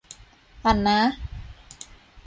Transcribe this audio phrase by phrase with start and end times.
[0.65, 0.99] อ่ะนะ